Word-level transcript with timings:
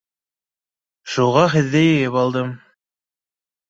—Шуға 1.17 1.45
һеҙҙе 1.53 1.85
йыйып 1.93 2.21
алдым. 2.25 2.59